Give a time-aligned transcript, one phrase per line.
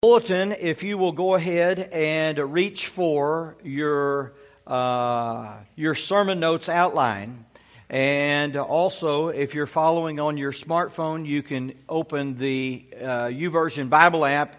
[0.00, 4.32] bulletin, if you will go ahead and reach for your
[4.64, 7.44] uh, your sermon notes outline,
[7.90, 14.24] and also if you're following on your smartphone, you can open the uh, YouVersion Bible
[14.24, 14.54] app,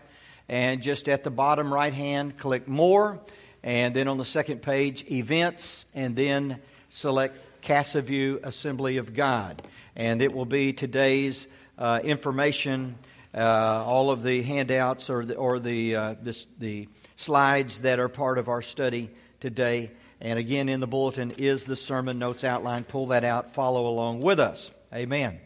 [0.49, 3.17] and just at the bottom right hand, click More,
[3.63, 6.59] and then on the second page, Events, and then
[6.89, 9.61] select Casa View Assembly of God,
[9.95, 11.47] and it will be today's
[11.77, 12.97] uh, information
[13.33, 18.09] uh, all of the handouts or the, or the, uh, this, the slides that are
[18.09, 19.91] part of our study today.
[20.21, 22.83] And again, in the bulletin is the sermon notes outline.
[22.83, 24.71] Pull that out, follow along with us.
[24.93, 25.39] Amen.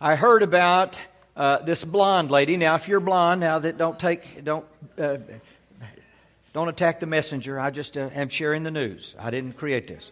[0.00, 0.98] I heard about
[1.36, 2.56] uh, this blonde lady.
[2.56, 4.64] Now, if you're blonde, now that don't take, don't,
[4.98, 5.18] uh,
[6.52, 7.60] don't attack the messenger.
[7.60, 9.14] I just uh, am sharing the news.
[9.18, 10.10] I didn't create this.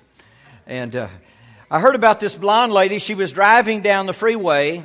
[0.67, 1.09] And uh,
[1.71, 2.99] I heard about this blonde lady.
[2.99, 4.83] She was driving down the freeway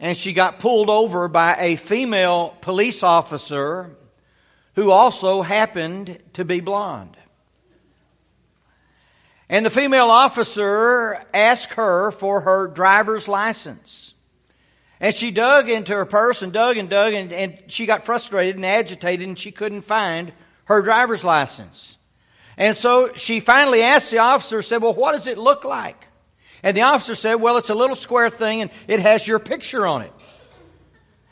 [0.00, 3.94] and she got pulled over by a female police officer
[4.74, 7.16] who also happened to be blonde.
[9.50, 14.14] And the female officer asked her for her driver's license.
[15.00, 18.56] And she dug into her purse and dug and dug, and, and she got frustrated
[18.56, 20.32] and agitated, and she couldn't find
[20.64, 21.98] her driver's license.
[22.56, 26.06] And so she finally asked the officer, said, Well, what does it look like?
[26.62, 29.86] And the officer said, Well, it's a little square thing and it has your picture
[29.86, 30.12] on it.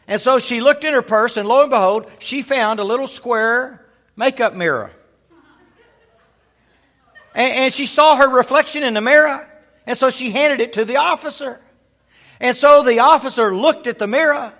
[0.06, 3.06] And so she looked in her purse, and lo and behold, she found a little
[3.06, 3.84] square
[4.16, 4.90] makeup mirror.
[7.34, 9.46] And, and she saw her reflection in the mirror,
[9.86, 11.60] and so she handed it to the officer.
[12.40, 14.54] And so the officer looked at the mirror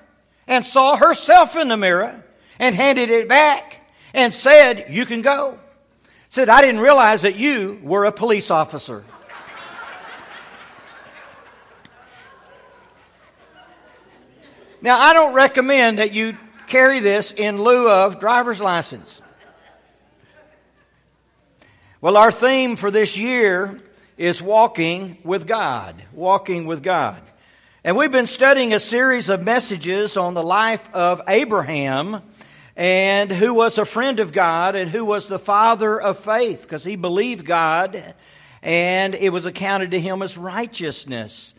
[0.47, 2.23] and saw herself in the mirror
[2.59, 3.81] and handed it back
[4.13, 5.59] and said, You can go.
[6.29, 9.03] Said, I didn't realize that you were a police officer.
[14.81, 16.37] Now, I don't recommend that you
[16.69, 19.21] carry this in lieu of driver's license.
[22.01, 23.81] Well, our theme for this year
[24.17, 26.01] is walking with God.
[26.13, 27.21] Walking with God.
[27.83, 32.23] And we've been studying a series of messages on the life of Abraham
[32.77, 36.85] and who was a friend of God and who was the father of faith because
[36.85, 38.15] he believed God
[38.63, 41.55] and it was accounted to him as righteousness.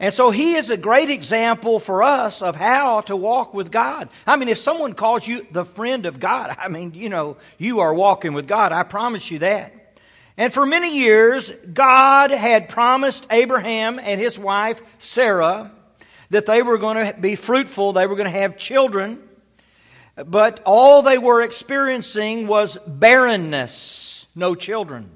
[0.00, 4.08] And so he is a great example for us of how to walk with God.
[4.26, 7.80] I mean, if someone calls you the friend of God, I mean, you know, you
[7.80, 8.72] are walking with God.
[8.72, 9.74] I promise you that.
[10.38, 15.70] And for many years, God had promised Abraham and his wife, Sarah,
[16.30, 19.22] that they were going to be fruitful, they were going to have children.
[20.16, 25.10] But all they were experiencing was barrenness, no children.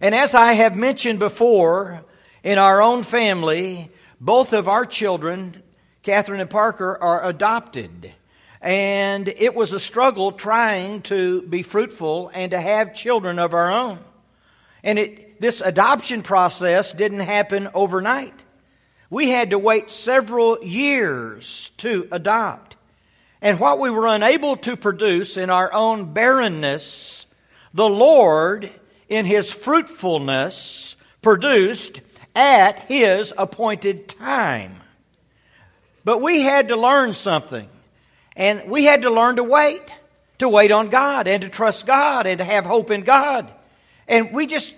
[0.00, 2.04] And as I have mentioned before,
[2.42, 3.90] in our own family,
[4.20, 5.62] both of our children,
[6.02, 8.12] Catherine and Parker, are adopted.
[8.60, 13.70] And it was a struggle trying to be fruitful and to have children of our
[13.70, 13.98] own.
[14.82, 18.34] And it, this adoption process didn't happen overnight.
[19.08, 22.76] We had to wait several years to adopt.
[23.42, 27.26] And what we were unable to produce in our own barrenness,
[27.72, 28.70] the Lord,
[29.08, 32.02] in His fruitfulness, produced
[32.34, 34.76] at His appointed time.
[36.04, 37.68] But we had to learn something.
[38.36, 39.94] And we had to learn to wait.
[40.38, 43.52] To wait on God and to trust God and to have hope in God.
[44.08, 44.74] And we just,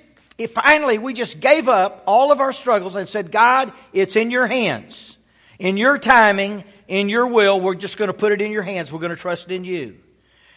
[0.50, 4.48] finally, we just gave up all of our struggles and said, God, it's in your
[4.48, 5.16] hands.
[5.60, 8.92] In your timing, in your will, we're just going to put it in your hands.
[8.92, 9.98] We're going to trust in you.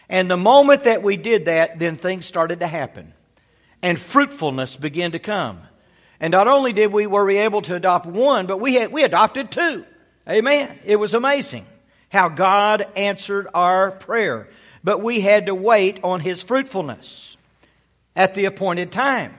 [0.08, 3.12] And the moment that we did that, then things started to happen.
[3.82, 5.60] And fruitfulness began to come.
[6.20, 9.04] And not only did we were we able to adopt one, but we had, we
[9.04, 9.84] adopted two.
[10.28, 10.78] Amen.
[10.84, 11.66] It was amazing
[12.08, 14.48] how God answered our prayer.
[14.82, 17.36] But we had to wait on his fruitfulness
[18.14, 19.34] at the appointed time.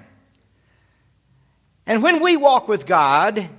[1.85, 3.49] And when we walk with God,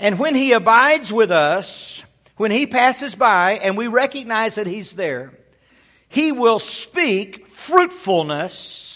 [0.00, 2.02] and when he abides with us,
[2.36, 5.32] when he passes by and we recognize that he's there,
[6.08, 8.93] he will speak fruitfulness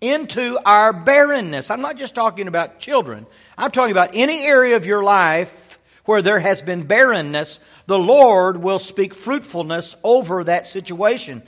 [0.00, 1.70] into our barrenness.
[1.70, 3.26] I'm not just talking about children.
[3.56, 7.58] I'm talking about any area of your life where there has been barrenness.
[7.86, 11.42] The Lord will speak fruitfulness over that situation.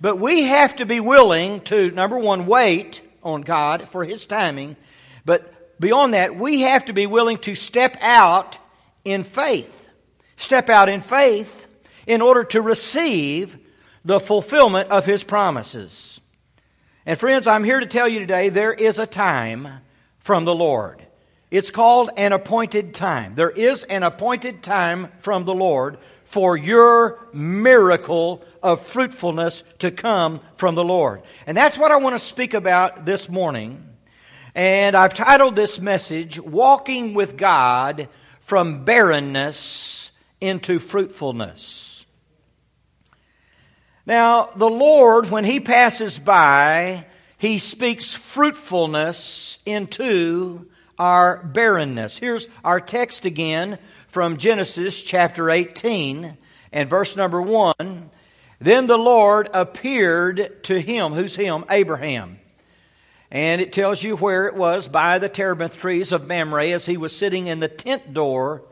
[0.00, 4.76] But we have to be willing to, number one, wait on God for His timing.
[5.24, 8.58] But beyond that, we have to be willing to step out
[9.04, 9.88] in faith.
[10.36, 11.66] Step out in faith
[12.06, 13.56] in order to receive
[14.04, 16.15] the fulfillment of His promises.
[17.08, 19.68] And friends, I'm here to tell you today there is a time
[20.18, 21.00] from the Lord.
[21.52, 23.36] It's called an appointed time.
[23.36, 30.40] There is an appointed time from the Lord for your miracle of fruitfulness to come
[30.56, 31.22] from the Lord.
[31.46, 33.88] And that's what I want to speak about this morning.
[34.56, 38.08] And I've titled this message, Walking with God
[38.40, 40.10] from Barrenness
[40.40, 41.95] into Fruitfulness.
[44.06, 47.06] Now, the Lord, when He passes by,
[47.38, 50.66] He speaks fruitfulness into
[50.98, 52.16] our barrenness.
[52.16, 56.36] Here's our text again from Genesis chapter 18
[56.72, 58.10] and verse number 1.
[58.60, 61.12] Then the Lord appeared to him.
[61.12, 61.64] Who's him?
[61.68, 62.38] Abraham.
[63.30, 66.96] And it tells you where it was by the terebinth trees of Mamre as he
[66.96, 68.62] was sitting in the tent door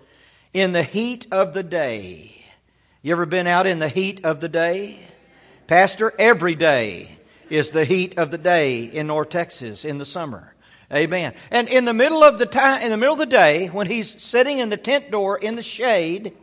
[0.52, 2.44] in the heat of the day.
[3.02, 4.98] You ever been out in the heat of the day?
[5.66, 7.16] Pastor, every day
[7.48, 10.54] is the heat of the day in North Texas in the summer.
[10.92, 11.32] Amen.
[11.50, 14.20] And in the middle of the time, in the middle of the day, when he's
[14.22, 16.34] sitting in the tent door in the shade,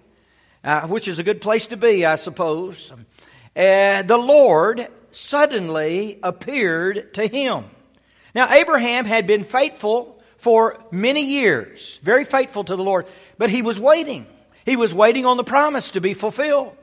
[0.63, 2.91] uh, which is a good place to be, I suppose,
[3.55, 7.65] uh, the Lord suddenly appeared to him.
[8.33, 13.05] Now, Abraham had been faithful for many years, very faithful to the Lord,
[13.37, 14.25] but he was waiting.
[14.65, 16.75] He was waiting on the promise to be fulfilled.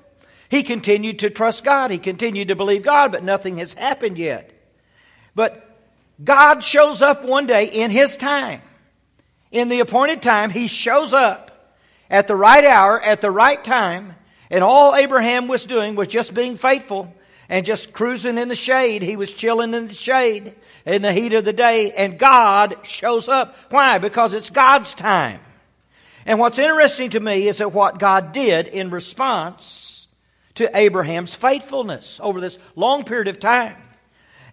[0.49, 1.91] He continued to trust God.
[1.91, 4.51] He continued to believe God, but nothing has happened yet.
[5.35, 5.65] But
[6.23, 8.63] God shows up one day in His time.
[9.51, 11.75] In the appointed time, He shows up
[12.11, 14.15] at the right hour, at the right time,
[14.51, 17.15] and all Abraham was doing was just being faithful
[17.51, 19.03] and just cruising in the shade.
[19.03, 20.55] He was chilling in the shade
[20.87, 23.57] in the heat of the day, and God shows up.
[23.69, 23.99] Why?
[23.99, 25.41] Because it's God's time.
[26.25, 29.98] And what's interesting to me is that what God did in response
[30.59, 33.77] to Abraham's faithfulness over this long period of time.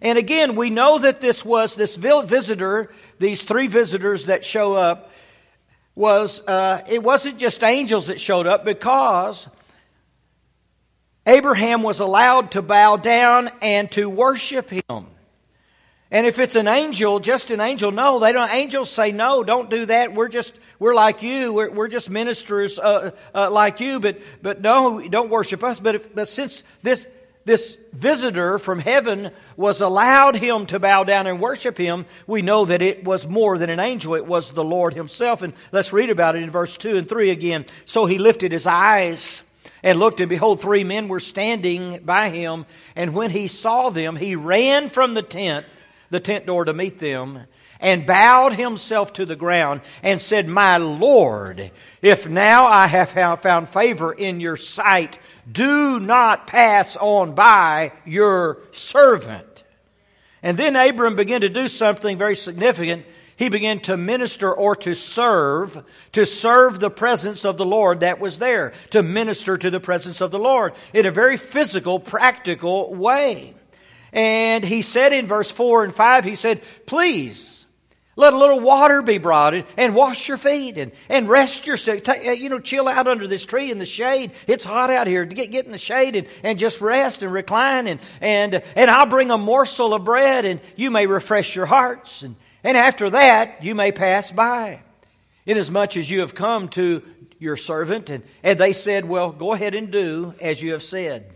[0.00, 5.10] And again, we know that this was this visitor, these three visitors that show up,
[5.94, 9.48] was uh, it wasn't just angels that showed up because
[11.26, 15.06] Abraham was allowed to bow down and to worship him.
[16.10, 18.50] And if it's an angel, just an angel, no, they don't.
[18.52, 20.14] Angels say no, don't do that.
[20.14, 21.52] We're just we're like you.
[21.52, 23.98] We're, we're just ministers uh, uh, like you.
[23.98, 25.80] But but no, don't worship us.
[25.80, 27.06] But if, but since this
[27.44, 32.64] this visitor from heaven was allowed him to bow down and worship him, we know
[32.64, 34.16] that it was more than an angel.
[34.16, 35.42] It was the Lord himself.
[35.42, 37.64] And let's read about it in verse 2 and 3 again.
[37.84, 39.42] So he lifted his eyes
[39.84, 42.66] and looked, and behold, three men were standing by him.
[42.96, 45.66] And when he saw them, he ran from the tent,
[46.10, 47.46] the tent door to meet them,
[47.80, 51.70] and bowed himself to the ground and said, My Lord,
[52.02, 55.18] if now I have found favor in your sight,
[55.50, 59.64] do not pass on by your servant.
[60.42, 63.04] And then Abram began to do something very significant.
[63.36, 68.18] He began to minister or to serve, to serve the presence of the Lord that
[68.18, 72.94] was there, to minister to the presence of the Lord in a very physical, practical
[72.94, 73.54] way.
[74.16, 77.66] And he said in verse 4 and 5, he said, Please,
[78.16, 82.02] let a little water be brought in and wash your feet and, and rest yourself.
[82.02, 84.32] Take, uh, you know, chill out under this tree in the shade.
[84.46, 85.26] It's hot out here.
[85.26, 87.86] Get, get in the shade and, and just rest and recline.
[87.88, 92.22] And, and, and I'll bring a morsel of bread and you may refresh your hearts.
[92.22, 94.80] And, and after that, you may pass by.
[95.44, 97.02] Inasmuch as you have come to
[97.38, 98.08] your servant.
[98.08, 101.35] And, and they said, Well, go ahead and do as you have said.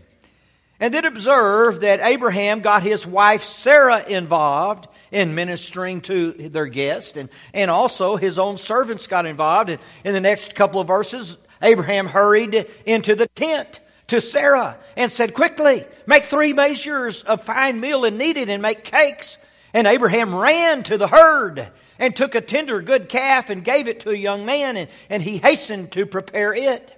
[0.81, 7.17] And then observe that Abraham got his wife Sarah involved in ministering to their guest,
[7.17, 9.69] and, and also his own servants got involved.
[9.69, 15.11] And in the next couple of verses, Abraham hurried into the tent to Sarah and
[15.11, 19.37] said, Quickly, make three measures of fine meal and knead it and make cakes.
[19.73, 23.99] And Abraham ran to the herd and took a tender good calf and gave it
[24.01, 26.91] to a young man, and, and he hastened to prepare it.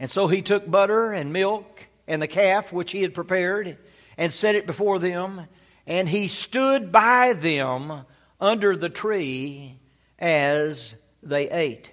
[0.00, 3.78] And so he took butter and milk and the calf which he had prepared
[4.16, 5.46] and set it before them
[5.86, 8.04] and he stood by them
[8.40, 9.78] under the tree
[10.18, 11.90] as they ate.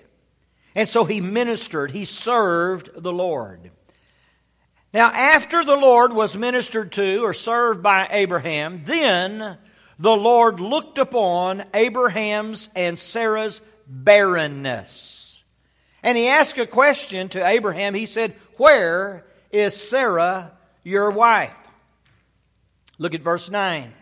[0.75, 3.71] And so he ministered, he served the Lord.
[4.93, 9.57] Now, after the Lord was ministered to or served by Abraham, then
[9.99, 15.43] the Lord looked upon Abraham's and Sarah's barrenness.
[16.03, 17.93] And he asked a question to Abraham.
[17.93, 20.51] He said, Where is Sarah,
[20.83, 21.55] your wife?
[22.97, 23.93] Look at verse 9.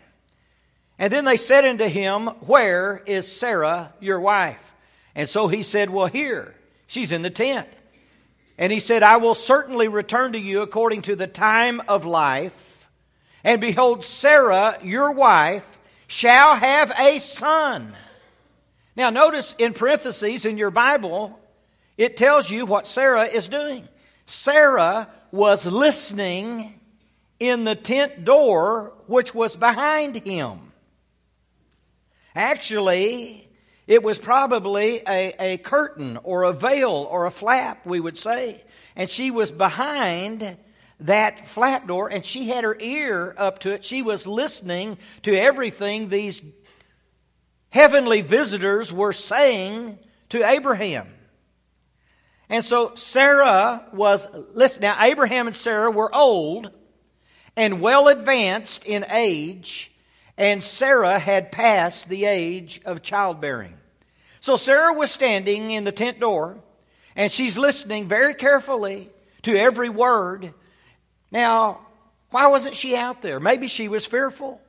[0.98, 4.60] And then they said unto him, Where is Sarah, your wife?
[5.14, 6.54] And so he said, Well, here,
[6.86, 7.68] she's in the tent.
[8.58, 12.88] And he said, I will certainly return to you according to the time of life.
[13.42, 15.66] And behold, Sarah, your wife,
[16.06, 17.94] shall have a son.
[18.96, 21.40] Now, notice in parentheses in your Bible,
[21.96, 23.88] it tells you what Sarah is doing.
[24.26, 26.78] Sarah was listening
[27.38, 30.72] in the tent door which was behind him.
[32.34, 33.48] Actually,
[33.86, 38.62] it was probably a, a curtain or a veil or a flap, we would say.
[38.94, 40.56] And she was behind
[41.00, 43.84] that flap door and she had her ear up to it.
[43.84, 46.40] She was listening to everything these
[47.70, 51.08] heavenly visitors were saying to Abraham.
[52.50, 56.72] And so Sarah was, listen, now Abraham and Sarah were old
[57.56, 59.92] and well advanced in age,
[60.36, 63.74] and Sarah had passed the age of childbearing.
[64.40, 66.58] So Sarah was standing in the tent door,
[67.14, 69.10] and she's listening very carefully
[69.42, 70.52] to every word.
[71.30, 71.86] Now,
[72.30, 73.38] why wasn't she out there?
[73.38, 74.60] Maybe she was fearful.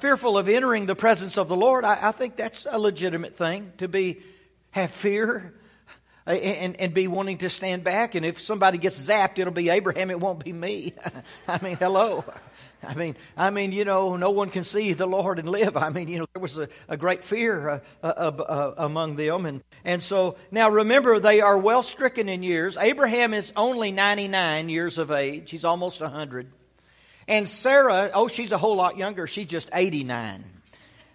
[0.00, 1.84] Fearful of entering the presence of the Lord.
[1.84, 4.22] I, I think that's a legitimate thing to be
[4.70, 5.52] have fear
[6.26, 8.14] and, and be wanting to stand back.
[8.14, 10.10] And if somebody gets zapped, it'll be Abraham.
[10.10, 10.92] It won't be me.
[11.48, 12.24] I mean, hello.
[12.82, 15.76] I mean, I mean, you know, no one can see the Lord and live.
[15.76, 19.46] I mean, you know, there was a, a great fear uh, uh, uh, among them,
[19.46, 22.76] and and so now remember they are well stricken in years.
[22.76, 25.50] Abraham is only ninety nine years of age.
[25.50, 26.52] He's almost hundred,
[27.26, 29.26] and Sarah, oh, she's a whole lot younger.
[29.26, 30.44] She's just eighty nine.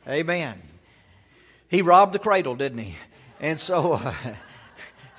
[0.08, 0.62] Amen.
[1.70, 2.96] He robbed the cradle, didn't he?
[3.40, 4.02] And so.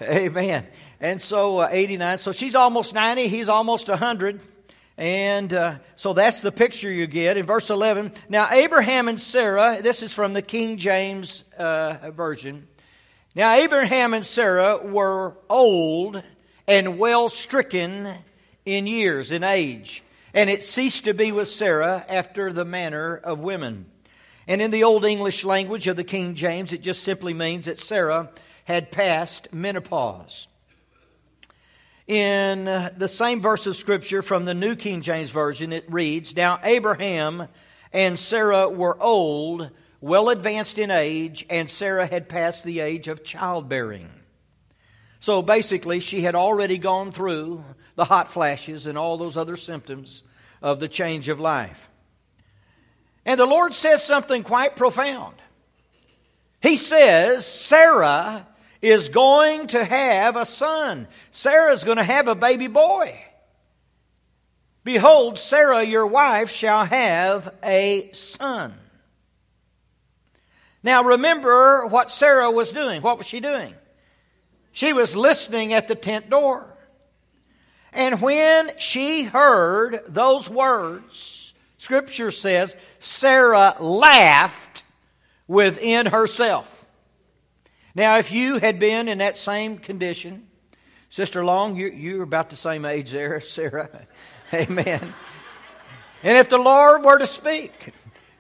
[0.03, 0.67] Amen.
[1.01, 2.19] And so uh, 89.
[2.19, 3.29] So she's almost 90.
[3.29, 4.41] He's almost 100.
[4.99, 8.13] And uh, so that's the picture you get in verse 11.
[8.29, 12.67] Now, Abraham and Sarah, this is from the King James uh, Version.
[13.35, 16.23] Now, Abraham and Sarah were old
[16.67, 18.09] and well stricken
[18.67, 20.03] in years, in age.
[20.35, 23.87] And it ceased to be with Sarah after the manner of women.
[24.47, 27.79] And in the Old English language of the King James, it just simply means that
[27.79, 28.31] Sarah
[28.65, 30.49] had passed menopause.
[32.07, 36.61] In the same verse of Scripture from the New King James Version, it reads Now
[36.63, 37.49] Abraham
[37.93, 43.23] and Sarah were old, well advanced in age, and Sarah had passed the age of
[43.23, 44.11] childbearing.
[45.21, 47.65] So basically, she had already gone through
[47.95, 50.23] the hot flashes and all those other symptoms
[50.61, 51.89] of the change of life.
[53.25, 55.37] And the Lord says something quite profound.
[56.61, 58.47] He says, Sarah
[58.83, 61.07] is going to have a son.
[61.31, 63.19] Sarah's going to have a baby boy.
[64.85, 68.75] Behold, Sarah, your wife, shall have a son.
[70.83, 73.03] Now remember what Sarah was doing.
[73.03, 73.75] What was she doing?
[74.73, 76.77] She was listening at the tent door.
[77.93, 84.83] And when she heard those words, Scripture says, Sarah laughed
[85.47, 86.82] within herself.
[87.95, 90.47] Now, if you had been in that same condition,
[91.11, 94.07] Sister Long, you, you're about the same age there, Sarah.
[94.53, 95.15] Amen.
[96.23, 97.93] And if the Lord were to speak,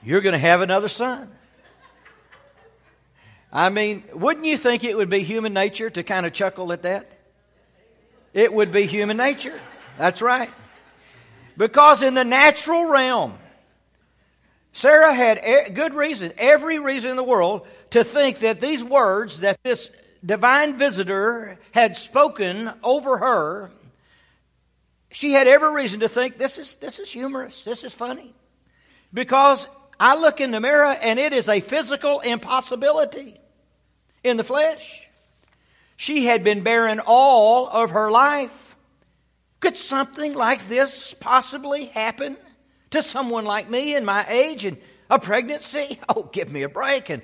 [0.02, 1.30] you're going to have another son.
[3.52, 6.82] I mean, wouldn't you think it would be human nature to kind of chuckle at
[6.82, 7.11] that?
[8.32, 9.61] It would be human nature.
[9.99, 10.50] That's right.
[11.59, 13.38] Because in the natural realm,
[14.73, 19.59] Sarah had good reason, every reason in the world, to think that these words that
[19.62, 19.91] this
[20.25, 23.71] divine visitor had spoken over her,
[25.11, 28.35] she had every reason to think this is, this is humorous, this is funny.
[29.12, 29.67] Because
[30.00, 33.38] I look in the mirror and it is a physical impossibility
[34.25, 35.07] in the flesh.
[35.97, 38.76] She had been barren all of her life.
[39.61, 42.38] Could something like this possibly happen
[42.92, 44.78] to someone like me in my age and
[45.11, 45.99] a pregnancy?
[46.08, 47.11] Oh, give me a break.
[47.11, 47.22] And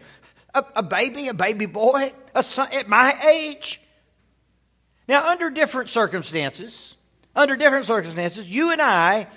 [0.54, 3.80] a, a baby, a baby boy, a son, at my age.
[5.06, 6.94] Now, under different circumstances,
[7.34, 9.28] under different circumstances, you and I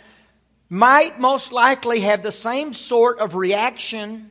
[0.69, 4.29] might most likely have the same sort of reaction,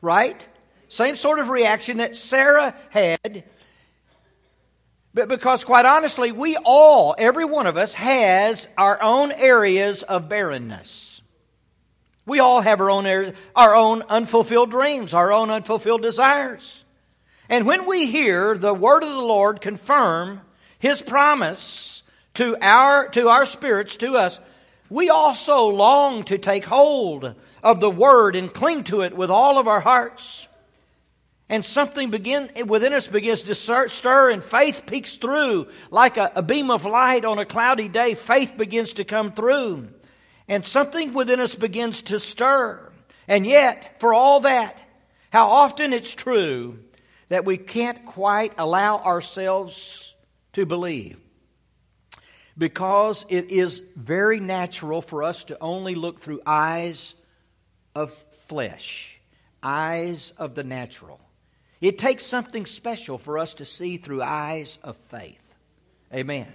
[0.00, 0.40] right?
[0.88, 3.44] Same sort of reaction that Sarah had.
[5.14, 10.28] But because, quite honestly, we all, every one of us, has our own areas of
[10.28, 11.07] barrenness.
[12.28, 16.84] We all have our own, our own unfulfilled dreams, our own unfulfilled desires.
[17.48, 20.42] And when we hear the word of the Lord confirm
[20.78, 22.02] his promise
[22.34, 24.38] to our, to our spirits, to us,
[24.90, 29.58] we also long to take hold of the word and cling to it with all
[29.58, 30.46] of our hearts.
[31.48, 36.42] And something begin, within us begins to stir, and faith peeks through like a, a
[36.42, 38.12] beam of light on a cloudy day.
[38.12, 39.88] Faith begins to come through
[40.48, 42.90] and something within us begins to stir.
[43.26, 44.80] And yet, for all that,
[45.30, 46.78] how often it's true
[47.28, 50.14] that we can't quite allow ourselves
[50.54, 51.18] to believe.
[52.58, 57.14] because it is very natural for us to only look through eyes
[57.94, 58.12] of
[58.48, 59.20] flesh,
[59.62, 61.20] eyes of the natural.
[61.80, 65.38] It takes something special for us to see through eyes of faith.
[66.12, 66.52] Amen.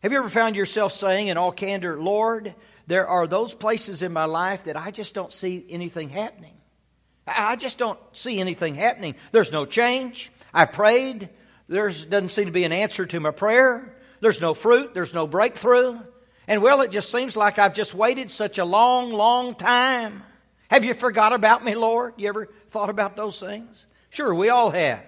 [0.00, 2.54] Have you ever found yourself saying in all candor, Lord,
[2.86, 6.54] there are those places in my life that I just don't see anything happening?
[7.26, 9.14] I just don't see anything happening.
[9.32, 10.30] There's no change.
[10.52, 11.30] I prayed.
[11.68, 13.96] There doesn't seem to be an answer to my prayer.
[14.20, 14.92] There's no fruit.
[14.92, 15.98] There's no breakthrough.
[16.46, 20.22] And well, it just seems like I've just waited such a long, long time.
[20.68, 22.14] Have you forgot about me, Lord?
[22.18, 23.86] You ever thought about those things?
[24.10, 25.02] Sure, we all have.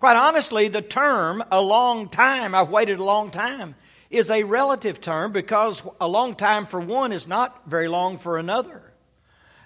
[0.00, 3.74] Quite honestly, the term a long time, I've waited a long time,
[4.10, 8.38] is a relative term because a long time for one is not very long for
[8.38, 8.82] another.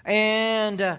[0.05, 0.97] And uh,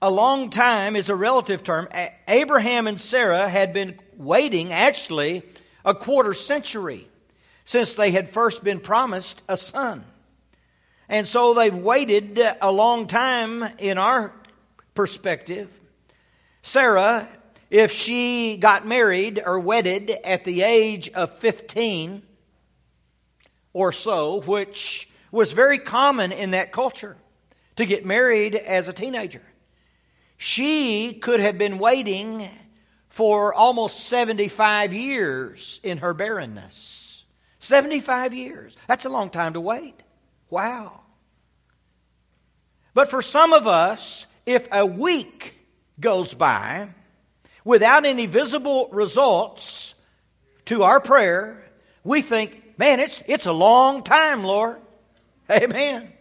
[0.00, 1.88] a long time is a relative term.
[2.26, 5.42] Abraham and Sarah had been waiting actually
[5.84, 7.06] a quarter century
[7.64, 10.04] since they had first been promised a son.
[11.08, 14.32] And so they've waited a long time in our
[14.94, 15.68] perspective.
[16.62, 17.28] Sarah,
[17.70, 22.22] if she got married or wedded at the age of 15,
[23.72, 27.16] or so, which was very common in that culture
[27.76, 29.42] to get married as a teenager.
[30.36, 32.48] She could have been waiting
[33.08, 37.24] for almost 75 years in her barrenness.
[37.58, 38.76] 75 years.
[38.88, 39.94] That's a long time to wait.
[40.50, 41.00] Wow.
[42.94, 45.54] But for some of us, if a week
[46.00, 46.88] goes by
[47.64, 49.94] without any visible results
[50.66, 51.62] to our prayer,
[52.04, 54.80] we think Man, it's, it's a long time, Lord.
[55.50, 56.12] Amen.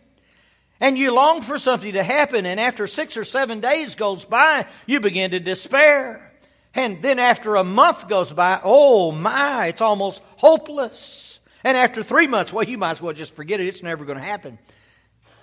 [0.79, 4.65] And you long for something to happen, and after six or seven days goes by,
[4.87, 6.31] you begin to despair.
[6.73, 11.39] And then after a month goes by, oh my, it's almost hopeless.
[11.63, 13.67] And after three months, well, you might as well just forget it.
[13.67, 14.57] It's never going to happen.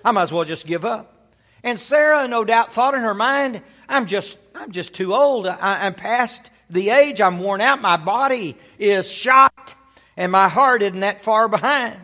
[0.04, 1.14] I might as well just give up.
[1.62, 5.46] And Sarah, no doubt, thought in her mind, I'm just, I'm just too old.
[5.46, 7.20] I, am past the age.
[7.20, 7.80] I'm worn out.
[7.80, 9.74] My body is shot
[10.18, 12.00] and my heart isn't that far behind.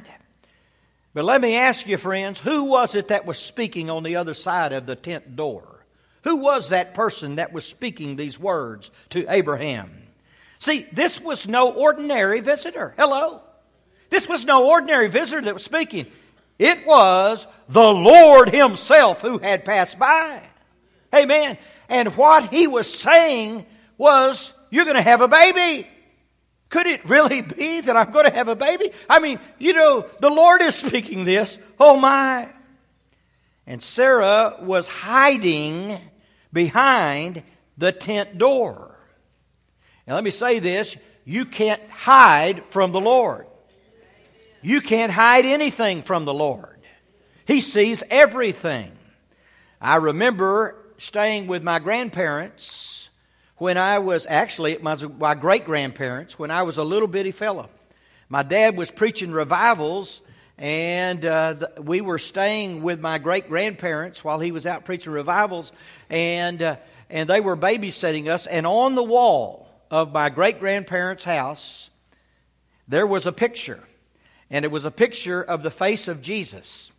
[1.14, 4.35] But let me ask you, friends, who was it that was speaking on the other
[4.35, 5.85] side of the tent door?
[6.22, 9.90] Who was that person that was speaking these words to Abraham?
[10.61, 12.94] See, this was no ordinary visitor.
[12.96, 13.42] Hello?
[14.11, 16.07] This was no ordinary visitor that was speaking.
[16.57, 20.40] It was the Lord Himself who had passed by.
[21.12, 21.59] Amen.
[21.88, 23.66] And what He was saying
[23.98, 25.88] was, You're going to have a baby.
[26.74, 28.90] Could it really be that I'm going to have a baby?
[29.08, 31.56] I mean, you know, the Lord is speaking this.
[31.78, 32.48] Oh my.
[33.64, 35.96] And Sarah was hiding
[36.52, 37.44] behind
[37.78, 38.98] the tent door.
[40.08, 40.96] Now let me say this.
[41.24, 43.46] You can't hide from the Lord.
[44.60, 46.80] You can't hide anything from the Lord.
[47.46, 48.90] He sees everything.
[49.80, 53.03] I remember staying with my grandparents
[53.64, 57.70] when I was actually my, my great grandparents, when I was a little bitty fellow.
[58.29, 60.20] My dad was preaching revivals,
[60.59, 65.14] and uh, the, we were staying with my great grandparents while he was out preaching
[65.14, 65.72] revivals,
[66.11, 66.77] and uh,
[67.09, 68.46] and they were babysitting us.
[68.46, 71.88] And on the wall of my great grandparents' house,
[72.87, 73.83] there was a picture,
[74.50, 76.92] and it was a picture of the face of Jesus.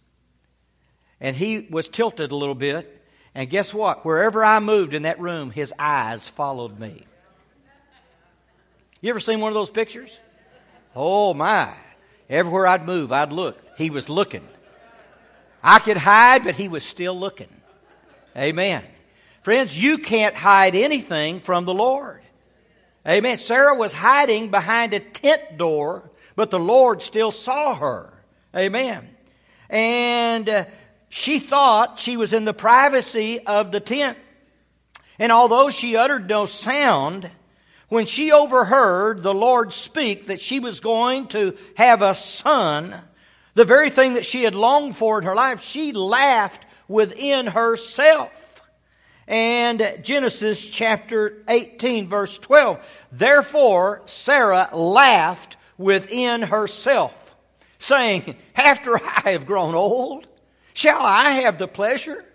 [1.21, 2.94] And he was tilted a little bit,
[3.35, 4.05] and guess what?
[4.05, 7.05] Wherever I moved in that room, his eyes followed me.
[9.01, 10.17] You ever seen one of those pictures?
[10.95, 11.73] Oh my.
[12.29, 13.61] Everywhere I'd move, I'd look.
[13.77, 14.47] He was looking.
[15.61, 17.49] I could hide, but he was still looking.
[18.37, 18.83] Amen.
[19.43, 22.21] Friends, you can't hide anything from the Lord.
[23.07, 23.37] Amen.
[23.37, 28.13] Sarah was hiding behind a tent door, but the Lord still saw her.
[28.55, 29.09] Amen.
[29.69, 30.65] And uh,
[31.09, 34.17] she thought she was in the privacy of the tent.
[35.19, 37.29] And although she uttered no sound,
[37.87, 42.99] when she overheard the Lord speak that she was going to have a son,
[43.53, 48.61] the very thing that she had longed for in her life, she laughed within herself.
[49.27, 52.79] And Genesis chapter 18 verse 12.
[53.11, 57.35] Therefore Sarah laughed within herself,
[57.79, 60.27] saying, After I have grown old,
[60.75, 62.25] Shall I have the pleasure?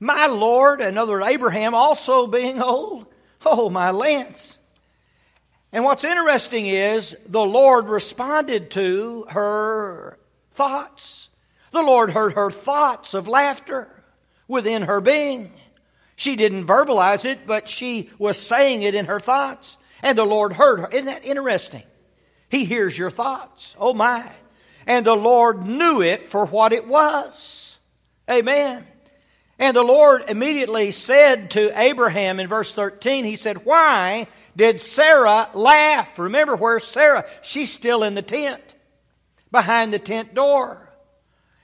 [0.00, 3.06] My Lord, another Abraham, also being old?
[3.44, 4.56] Oh, my lance.
[5.72, 10.18] And what's interesting is the Lord responded to her
[10.52, 11.28] thoughts.
[11.70, 13.90] The Lord heard her thoughts of laughter
[14.48, 15.52] within her being.
[16.16, 19.76] She didn't verbalize it, but she was saying it in her thoughts.
[20.02, 20.88] And the Lord heard her.
[20.88, 21.82] Isn't that interesting?
[22.48, 23.76] He hears your thoughts.
[23.78, 24.32] Oh my.
[24.86, 27.64] And the Lord knew it for what it was.
[28.30, 28.84] Amen.
[29.58, 35.48] And the Lord immediately said to Abraham in verse 13, He said, Why did Sarah
[35.54, 36.18] laugh?
[36.18, 38.62] Remember where Sarah, she's still in the tent,
[39.50, 40.82] behind the tent door.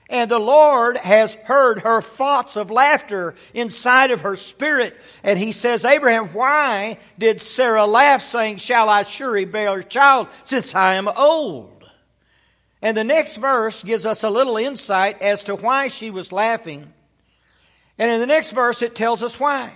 [0.09, 4.95] And the Lord has heard her thoughts of laughter inside of her spirit.
[5.23, 10.27] And he says, Abraham, why did Sarah laugh, saying, Shall I surely bear a child
[10.43, 11.82] since I am old?
[12.83, 16.91] And the next verse gives us a little insight as to why she was laughing.
[17.97, 19.71] And in the next verse, it tells us why.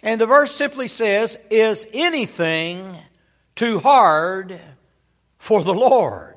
[0.00, 2.96] And the verse simply says, Is anything
[3.56, 4.60] too hard
[5.38, 6.36] for the Lord?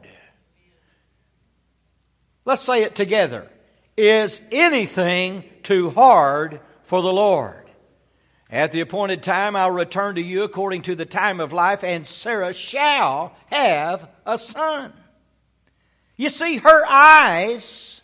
[2.43, 3.47] Let's say it together.
[3.95, 7.69] Is anything too hard for the Lord?
[8.49, 12.07] At the appointed time, I'll return to you according to the time of life, and
[12.07, 14.91] Sarah shall have a son.
[16.17, 18.01] You see, her eyes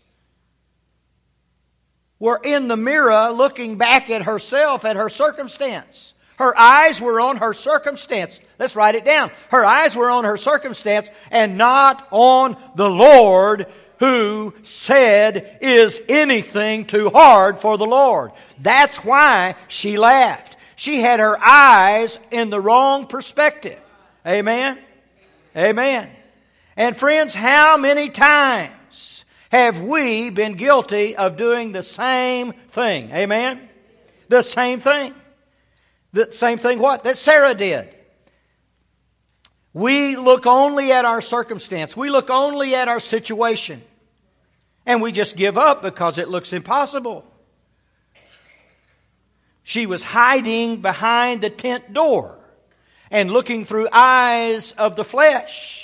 [2.19, 6.13] were in the mirror looking back at herself, at her circumstance.
[6.37, 8.39] Her eyes were on her circumstance.
[8.57, 9.31] Let's write it down.
[9.49, 13.67] Her eyes were on her circumstance and not on the Lord
[13.99, 18.31] who said, Is anything too hard for the Lord?
[18.59, 20.57] That's why she laughed.
[20.75, 23.79] She had her eyes in the wrong perspective.
[24.25, 24.79] Amen?
[25.55, 26.09] Amen.
[26.75, 33.11] And friends, how many times have we been guilty of doing the same thing?
[33.11, 33.69] Amen?
[34.27, 35.13] The same thing.
[36.13, 37.03] The same thing what?
[37.03, 37.93] That Sarah did.
[39.73, 41.95] We look only at our circumstance.
[41.95, 43.81] We look only at our situation.
[44.85, 47.25] And we just give up because it looks impossible.
[49.63, 52.37] She was hiding behind the tent door
[53.09, 55.82] and looking through eyes of the flesh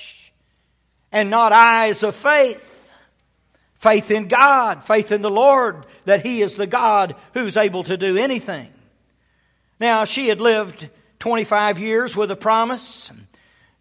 [1.12, 2.66] and not eyes of faith.
[3.76, 7.96] Faith in God, faith in the Lord, that He is the God who's able to
[7.96, 8.68] do anything.
[9.80, 13.10] Now, she had lived 25 years with a promise.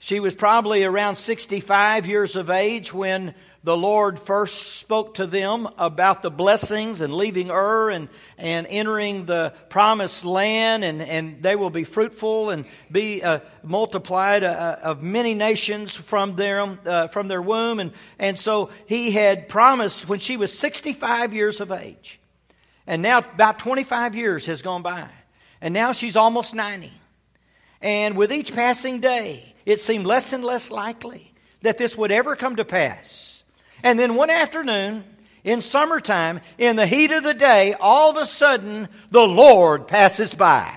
[0.00, 3.34] She was probably around 65 years of age when
[3.64, 8.08] the Lord first spoke to them about the blessings and leaving Ur and,
[8.38, 14.44] and entering the promised land, and, and they will be fruitful and be uh, multiplied
[14.44, 17.80] uh, of many nations from their, uh, from their womb.
[17.80, 22.20] And, and so he had promised when she was 65 years of age.
[22.86, 25.08] And now about 25 years has gone by.
[25.60, 26.92] And now she's almost 90.
[27.80, 32.36] And with each passing day, it seemed less and less likely that this would ever
[32.36, 33.42] come to pass.
[33.82, 35.04] And then one afternoon,
[35.44, 40.34] in summertime, in the heat of the day, all of a sudden, the Lord passes
[40.34, 40.74] by.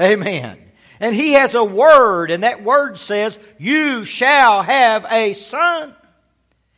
[0.00, 0.58] Amen.
[1.00, 5.94] And He has a word, and that word says, You shall have a son.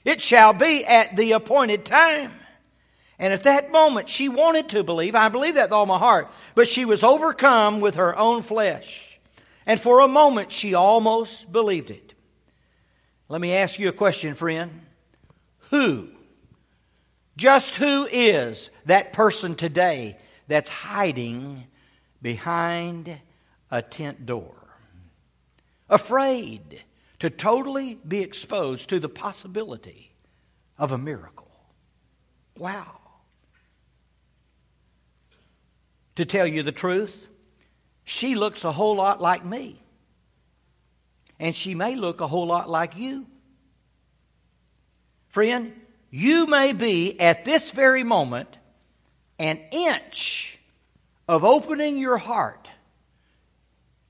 [0.04, 2.32] It shall be at the appointed time.
[3.20, 5.14] And at that moment, she wanted to believe.
[5.14, 6.28] I believe that with all my heart.
[6.56, 9.11] But she was overcome with her own flesh.
[9.66, 12.14] And for a moment, she almost believed it.
[13.28, 14.82] Let me ask you a question, friend
[15.70, 16.08] who?
[17.36, 21.64] Just who is that person today that's hiding
[22.20, 23.18] behind
[23.70, 24.54] a tent door?
[25.88, 26.82] Afraid
[27.20, 30.12] to totally be exposed to the possibility
[30.76, 31.50] of a miracle.
[32.58, 32.98] Wow.
[36.16, 37.28] To tell you the truth,
[38.04, 39.80] she looks a whole lot like me.
[41.38, 43.26] And she may look a whole lot like you.
[45.28, 45.72] Friend,
[46.10, 48.58] you may be at this very moment
[49.38, 50.58] an inch
[51.26, 52.70] of opening your heart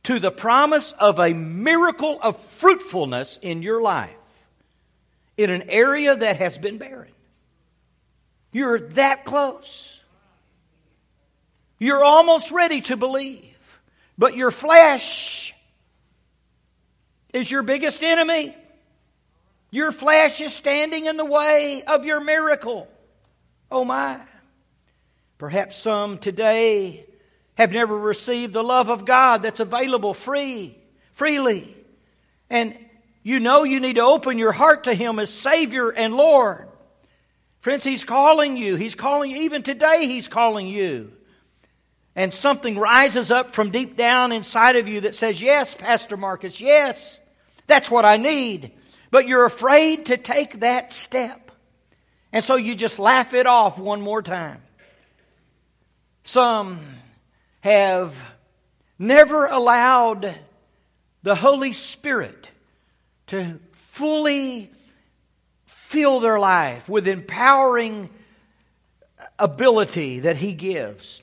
[0.05, 4.11] to the promise of a miracle of fruitfulness in your life
[5.37, 7.13] in an area that has been barren.
[8.53, 10.01] You're that close.
[11.79, 13.52] You're almost ready to believe,
[14.23, 15.53] but your flesh
[17.33, 18.55] is your biggest enemy.
[19.73, 22.87] Your flesh is standing in the way of your miracle.
[23.69, 24.21] Oh my.
[25.39, 27.05] Perhaps some today
[27.57, 30.79] have never received the love of God that's available free,
[31.15, 31.77] freely.
[32.49, 32.79] And
[33.25, 36.69] you know you need to open your heart to Him as Savior and Lord.
[37.59, 38.77] Friends, He's calling you.
[38.77, 39.39] He's calling you.
[39.39, 41.13] Even today, He's calling you.
[42.15, 46.61] And something rises up from deep down inside of you that says, Yes, Pastor Marcus,
[46.61, 47.21] yes,
[47.67, 48.73] that's what I need
[49.13, 51.53] but you're afraid to take that step.
[52.33, 54.63] And so you just laugh it off one more time.
[56.25, 56.81] Some
[57.61, 58.15] have
[58.99, 60.35] never allowed
[61.23, 62.51] the Holy Spirit
[63.27, 64.71] to fully
[65.67, 68.09] fill their life with empowering
[69.39, 71.22] ability that He gives.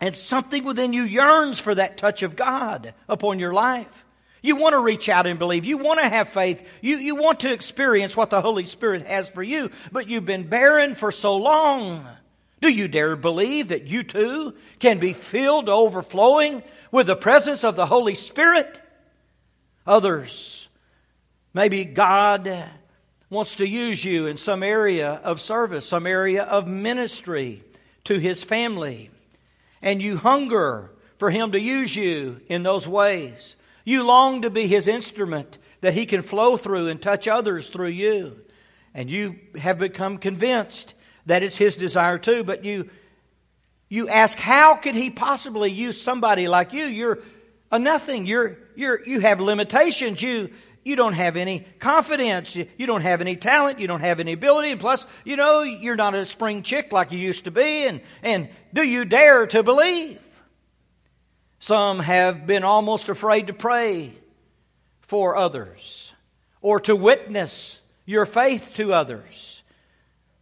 [0.00, 4.04] And something within you yearns for that touch of God upon your life.
[4.42, 5.64] You want to reach out and believe.
[5.64, 6.66] You want to have faith.
[6.80, 10.48] You, you want to experience what the Holy Spirit has for you, but you've been
[10.48, 12.06] barren for so long.
[12.60, 17.76] Do you dare believe that you too can be filled overflowing with the presence of
[17.76, 18.80] the Holy Spirit?
[19.86, 20.68] Others,
[21.54, 22.64] maybe God
[23.30, 27.62] wants to use you in some area of service, some area of ministry
[28.04, 29.10] to His family,
[29.82, 33.56] and you hunger for Him to use you in those ways.
[33.84, 37.88] You long to be His instrument that He can flow through and touch others through
[37.88, 38.40] you.
[38.94, 40.94] And you have become convinced
[41.26, 42.90] that it's His desire too, but you,
[43.88, 46.84] you ask, how could He possibly use somebody like you?
[46.84, 47.20] You're
[47.70, 48.26] a nothing.
[48.26, 50.22] You're, you're, you have limitations.
[50.22, 50.50] You,
[50.88, 52.56] you don't have any confidence.
[52.56, 53.78] You, don't have any talent.
[53.78, 54.70] You don't have any ability.
[54.70, 57.84] And plus, you know, you're not a spring chick like you used to be.
[57.84, 60.18] And, and do you dare to believe?
[61.58, 64.14] Some have been almost afraid to pray
[65.02, 66.12] for others
[66.62, 69.62] or to witness your faith to others,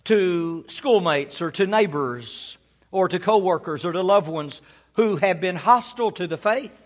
[0.05, 2.57] to schoolmates or to neighbors
[2.93, 6.86] or to coworkers or to loved ones who have been hostile to the faith.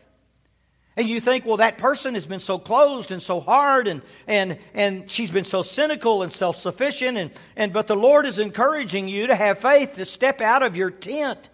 [1.00, 4.58] And you think, well, that person has been so closed and so hard and, and,
[4.74, 7.16] and she's been so cynical and self sufficient.
[7.16, 10.76] And, and, but the Lord is encouraging you to have faith, to step out of
[10.76, 11.48] your tent,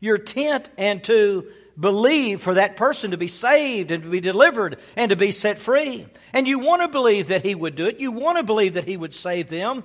[0.00, 1.48] your tent, and to
[1.78, 5.58] believe for that person to be saved and to be delivered and to be set
[5.58, 6.06] free.
[6.32, 8.00] And you want to believe that He would do it.
[8.00, 9.84] You want to believe that He would save them.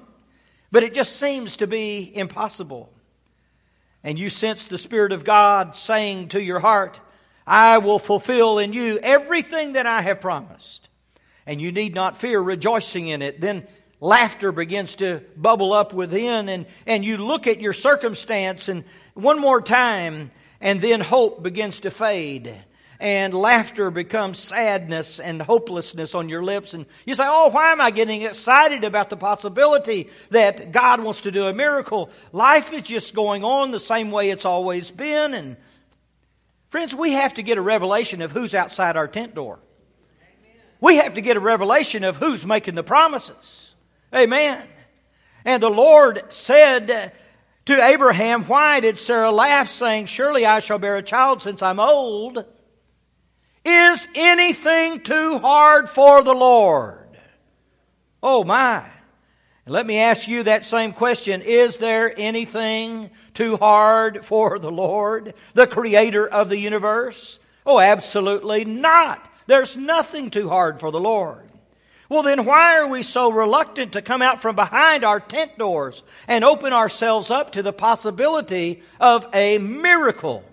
[0.72, 2.90] But it just seems to be impossible.
[4.02, 7.02] And you sense the Spirit of God saying to your heart,
[7.46, 10.90] I will fulfill in you everything that I have promised.
[11.46, 13.42] And you need not fear rejoicing in it.
[13.42, 13.68] Then
[14.00, 19.40] laughter begins to bubble up within, and, and you look at your circumstance, and one
[19.40, 22.64] more time, and then hope begins to fade
[23.04, 26.74] and laughter becomes sadness and hopelessness on your lips.
[26.74, 31.22] And you say, Oh, why am I getting excited about the possibility that God wants
[31.22, 32.10] to do a miracle?
[32.32, 35.34] Life is just going on the same way it's always been.
[35.34, 35.58] And
[36.74, 39.60] friends, we have to get a revelation of who's outside our tent door.
[40.82, 43.76] We have to get a revelation of who's making the promises.
[44.12, 44.60] Amen.
[45.46, 47.12] And the Lord said,
[47.66, 51.80] to Abraham, why did Sarah laugh, saying, Surely I shall bear a child since I'm
[51.80, 52.44] old?
[53.64, 57.20] Is anything too hard for the Lord?
[58.24, 58.90] Oh my.
[59.66, 61.42] Let me ask you that same question.
[61.42, 67.40] Is there anything too hard for the Lord, the creator of the universe?
[67.66, 69.26] Oh, absolutely not.
[69.48, 71.50] There's nothing too hard for the Lord.
[72.10, 76.04] Well, then why are we so reluctant to come out from behind our tent doors
[76.28, 80.44] and open ourselves up to the possibility of a miracle?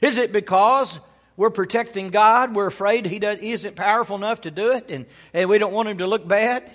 [0.00, 0.98] Is it because
[1.36, 2.54] we're protecting God?
[2.54, 5.72] We're afraid He, does, he isn't powerful enough to do it and, and we don't
[5.72, 6.68] want Him to look bad?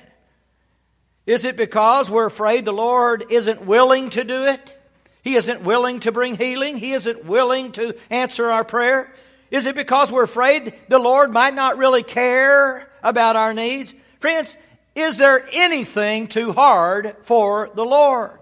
[1.26, 4.80] Is it because we're afraid the Lord isn't willing to do it?
[5.24, 6.78] He isn't willing to bring healing.
[6.78, 9.12] He isn't willing to answer our prayer.
[9.50, 13.94] Is it because we're afraid the Lord might not really care about our needs?
[14.20, 14.56] Friends,
[14.94, 18.40] is there anything too hard for the Lord?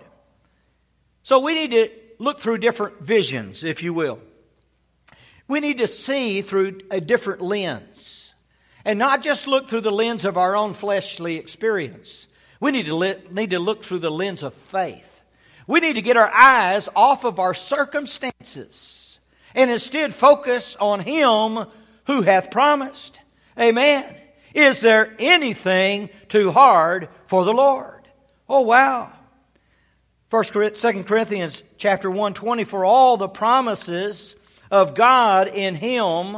[1.24, 4.20] So we need to look through different visions, if you will.
[5.48, 8.34] We need to see through a different lens
[8.84, 12.28] and not just look through the lens of our own fleshly experience.
[12.64, 15.22] We need to, li- need to look through the lens of faith.
[15.68, 19.20] We need to get our eyes off of our circumstances
[19.54, 21.66] and instead focus on Him
[22.06, 23.20] who hath promised.
[23.60, 24.16] Amen.
[24.54, 28.08] Is there anything too hard for the Lord?
[28.48, 29.12] Oh wow.
[30.30, 34.38] First, Second Corinthians chapter 120, for all the promises
[34.72, 36.38] of God in Him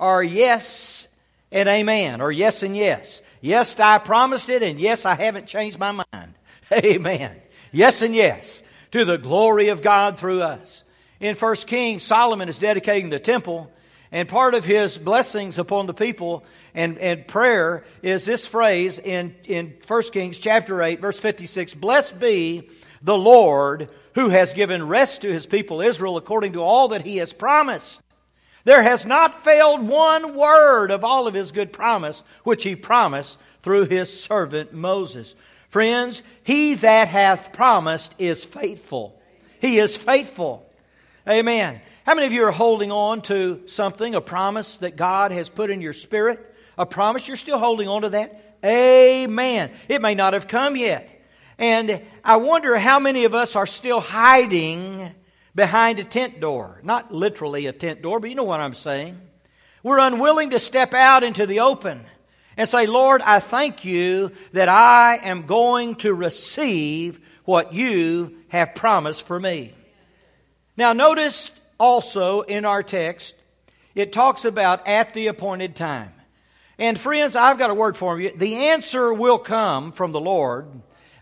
[0.00, 1.08] are yes
[1.52, 3.20] and amen, or yes and yes.
[3.40, 6.34] Yes, I promised it, and yes, I haven't changed my mind.
[6.72, 7.40] Amen.
[7.72, 8.62] Yes and yes.
[8.92, 10.84] To the glory of God through us.
[11.20, 13.70] In First Kings, Solomon is dedicating the temple,
[14.10, 19.34] and part of his blessings upon the people and, and prayer is this phrase in,
[19.44, 22.70] in 1 Kings chapter 8, verse 56 Blessed be
[23.02, 27.16] the Lord who has given rest to his people Israel according to all that he
[27.18, 28.00] has promised.
[28.68, 33.38] There has not failed one word of all of his good promise, which he promised
[33.62, 35.34] through his servant Moses.
[35.70, 39.18] Friends, he that hath promised is faithful.
[39.62, 40.70] He is faithful.
[41.26, 41.80] Amen.
[42.04, 45.70] How many of you are holding on to something, a promise that God has put
[45.70, 46.54] in your spirit?
[46.76, 48.58] A promise, you're still holding on to that?
[48.62, 49.70] Amen.
[49.88, 51.08] It may not have come yet.
[51.56, 55.10] And I wonder how many of us are still hiding
[55.58, 56.78] behind a tent door.
[56.84, 59.20] Not literally a tent door, but you know what I'm saying.
[59.82, 62.04] We're unwilling to step out into the open
[62.56, 68.76] and say, Lord, I thank you that I am going to receive what you have
[68.76, 69.74] promised for me.
[70.76, 73.34] Now, notice also in our text,
[73.96, 76.12] it talks about at the appointed time.
[76.78, 78.30] And friends, I've got a word for you.
[78.32, 80.68] The answer will come from the Lord,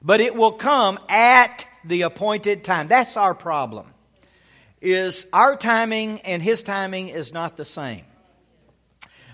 [0.02, 2.88] but it will come at the appointed time.
[2.88, 3.86] That's our problem.
[4.88, 8.04] Is our timing and his timing is not the same.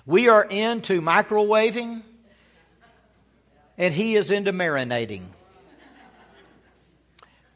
[0.06, 2.02] We are into microwaving,
[3.76, 5.24] and he is into marinating.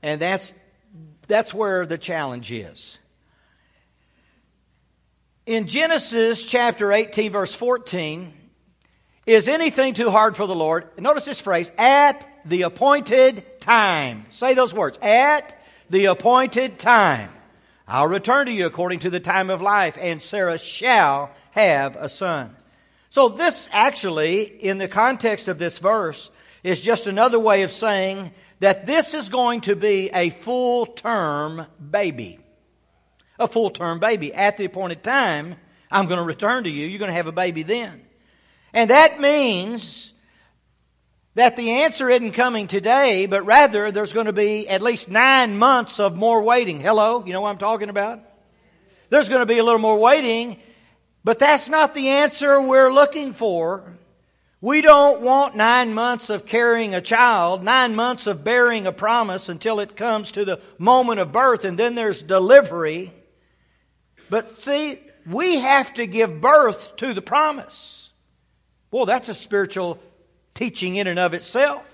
[0.02, 0.52] And that's,
[1.26, 2.98] that's where the challenge is.
[5.46, 8.30] In Genesis chapter 18, verse 14,
[9.24, 11.00] is anything too hard for the Lord?
[11.00, 14.26] Notice this phrase, at the appointed time.
[14.28, 17.30] Say those words, at the appointed time.
[17.88, 22.08] I'll return to you according to the time of life, and Sarah shall have a
[22.08, 22.56] son.
[23.10, 26.30] So, this actually, in the context of this verse,
[26.64, 31.66] is just another way of saying that this is going to be a full term
[31.90, 32.40] baby.
[33.38, 34.34] A full term baby.
[34.34, 35.54] At the appointed time,
[35.90, 36.86] I'm going to return to you.
[36.86, 38.02] You're going to have a baby then.
[38.72, 40.12] And that means
[41.36, 45.58] that the answer isn't coming today, but rather there's going to be at least nine
[45.58, 46.80] months of more waiting.
[46.80, 47.22] Hello?
[47.26, 48.20] You know what I'm talking about?
[49.10, 50.58] There's going to be a little more waiting,
[51.24, 53.98] but that's not the answer we're looking for.
[54.62, 59.50] We don't want nine months of carrying a child, nine months of bearing a promise
[59.50, 63.12] until it comes to the moment of birth, and then there's delivery.
[64.30, 68.08] But see, we have to give birth to the promise.
[68.90, 69.98] Well, that's a spiritual
[70.56, 71.84] teaching in and of itself.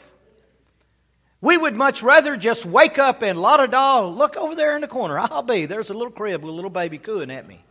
[1.43, 4.81] We would much rather just wake up and la da da, look over there in
[4.81, 5.19] the corner.
[5.19, 5.67] I'll be.
[5.67, 7.63] There's a little crib with a little baby cooing at me.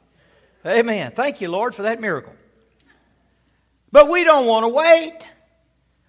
[0.66, 1.14] Amen.
[1.16, 2.34] Thank you, Lord, for that miracle.
[3.92, 5.18] But we don't want to wait.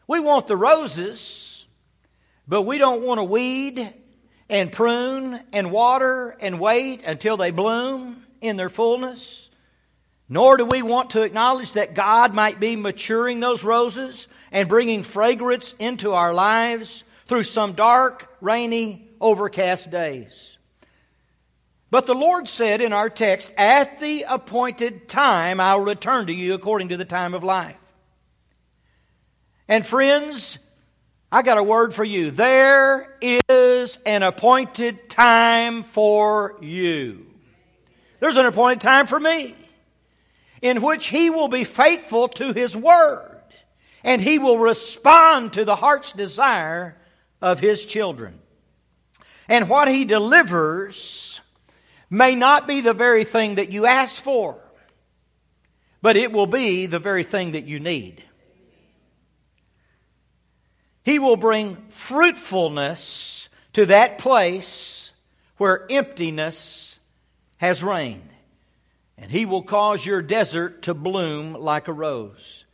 [0.06, 1.66] We want the roses,
[2.46, 3.94] but we don't want to weed
[4.48, 9.41] and prune and water and wait until they bloom in their fullness.
[10.32, 15.02] Nor do we want to acknowledge that God might be maturing those roses and bringing
[15.02, 20.56] fragrance into our lives through some dark, rainy, overcast days.
[21.90, 26.54] But the Lord said in our text, At the appointed time I'll return to you
[26.54, 27.76] according to the time of life.
[29.68, 30.58] And friends,
[31.30, 32.30] I got a word for you.
[32.30, 37.26] There is an appointed time for you.
[38.18, 39.56] There's an appointed time for me
[40.62, 43.42] in which He will be faithful to His word
[44.04, 46.96] and He will respond to the heart's desire
[47.40, 48.38] of His children.
[49.48, 51.40] And what He delivers
[52.08, 54.58] may not be the very thing that you ask for,
[56.00, 58.22] but it will be the very thing that you need.
[61.04, 65.10] He will bring fruitfulness to that place
[65.56, 66.98] where emptiness
[67.56, 68.31] has reigned.
[69.22, 72.64] And He will cause your desert to bloom like a rose.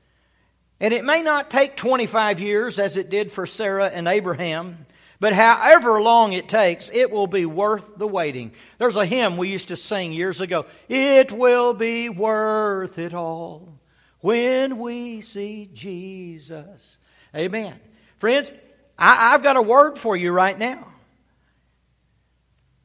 [0.81, 4.87] And it may not take 25 years as it did for Sarah and Abraham.
[5.21, 8.53] But however long it takes, it will be worth the waiting.
[8.79, 10.65] There's a hymn we used to sing years ago.
[10.89, 13.79] It will be worth it all
[14.21, 16.97] when we see Jesus.
[17.37, 17.79] Amen.
[18.19, 18.51] Friends,
[18.99, 20.95] I, have got a word for you right now.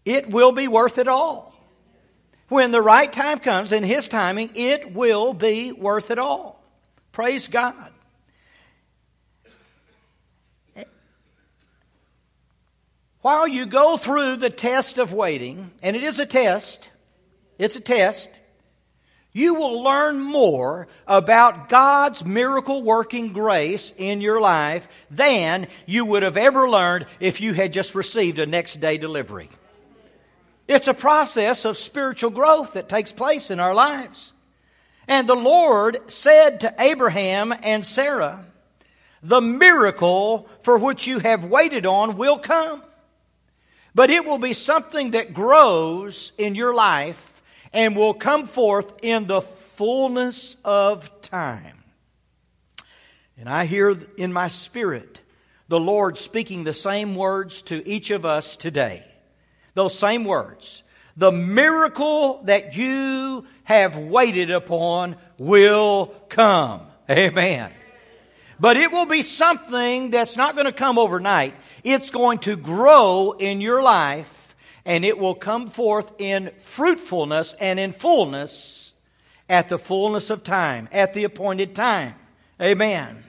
[0.04, 1.53] It will be worth it all.
[2.54, 6.64] When the right time comes, in His timing, it will be worth it all.
[7.12, 7.92] Praise God.
[13.22, 16.90] While you go through the test of waiting, and it is a test,
[17.58, 18.30] it's a test,
[19.32, 26.22] you will learn more about God's miracle working grace in your life than you would
[26.22, 29.50] have ever learned if you had just received a next day delivery.
[30.68, 34.34] It's a process of spiritual growth that takes place in our lives.
[35.08, 38.46] And the Lord said to Abraham and Sarah,
[39.22, 42.82] The miracle for which you have waited on will come.
[43.94, 47.42] But it will be something that grows in your life
[47.74, 51.84] and will come forth in the fullness of time.
[53.38, 55.20] And I hear in my spirit
[55.68, 59.04] the Lord speaking the same words to each of us today.
[59.74, 60.84] Those same words.
[61.16, 66.82] The miracle that you have waited upon will come.
[67.10, 67.72] Amen.
[68.60, 71.56] But it will be something that's not going to come overnight.
[71.84, 74.56] It's going to grow in your life
[74.86, 78.94] and it will come forth in fruitfulness and in fullness
[79.50, 82.16] at the fullness of time, at the appointed time.
[82.62, 83.24] Amen.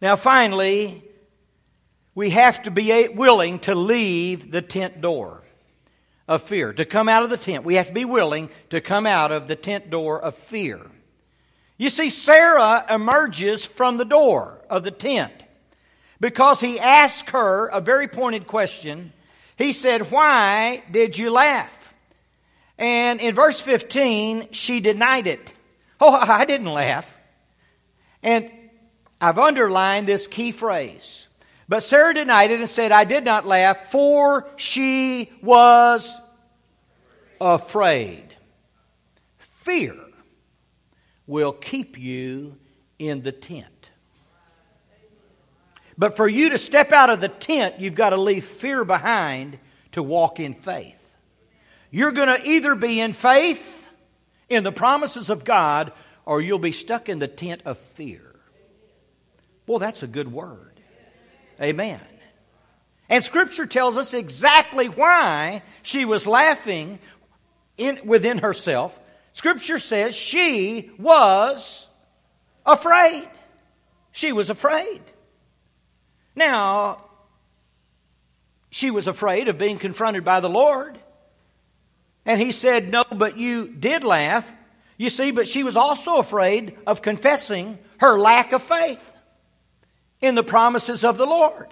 [0.00, 1.04] Now, finally,
[2.14, 5.42] we have to be willing to leave the tent door
[6.28, 7.64] of fear, to come out of the tent.
[7.64, 10.80] We have to be willing to come out of the tent door of fear.
[11.78, 15.32] You see, Sarah emerges from the door of the tent
[16.20, 19.12] because he asked her a very pointed question.
[19.56, 21.72] He said, Why did you laugh?
[22.78, 25.52] And in verse 15, she denied it.
[26.04, 27.16] Oh, I didn't laugh.
[28.24, 28.50] And
[29.20, 31.28] I've underlined this key phrase.
[31.72, 36.14] But Sarah denied it and said, I did not laugh, for she was
[37.40, 38.36] afraid.
[39.38, 39.96] Fear
[41.26, 42.58] will keep you
[42.98, 43.88] in the tent.
[45.96, 49.58] But for you to step out of the tent, you've got to leave fear behind
[49.92, 51.14] to walk in faith.
[51.90, 53.88] You're going to either be in faith
[54.50, 55.94] in the promises of God
[56.26, 58.36] or you'll be stuck in the tent of fear.
[59.66, 60.71] Well, that's a good word.
[61.60, 62.00] Amen.
[63.08, 66.98] And Scripture tells us exactly why she was laughing
[67.76, 68.98] in, within herself.
[69.34, 71.86] Scripture says she was
[72.64, 73.28] afraid.
[74.12, 75.02] She was afraid.
[76.34, 77.04] Now,
[78.70, 80.98] she was afraid of being confronted by the Lord.
[82.24, 84.50] And he said, No, but you did laugh.
[84.96, 89.08] You see, but she was also afraid of confessing her lack of faith
[90.22, 91.68] in the promises of the Lord.